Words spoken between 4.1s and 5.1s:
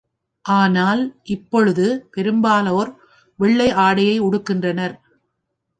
உடுக்கின்றனர்.